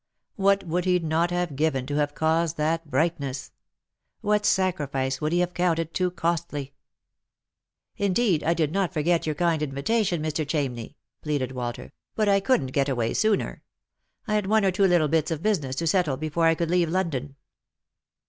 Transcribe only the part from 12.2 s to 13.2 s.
I couldn't get away